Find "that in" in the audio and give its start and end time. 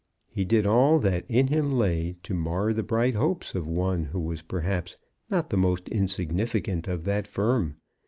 0.97-1.45